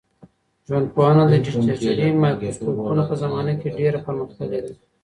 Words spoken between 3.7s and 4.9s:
ډېره پرمختللې ده.